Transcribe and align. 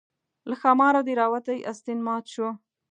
له 0.49 0.55
ښاماره 0.61 1.01
دې 1.07 1.13
راوتى 1.21 1.55
استين 1.71 1.99
مات 2.07 2.25
شو 2.33 2.47